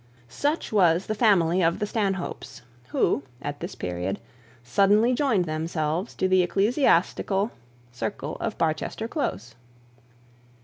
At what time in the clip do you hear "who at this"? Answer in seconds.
2.87-3.75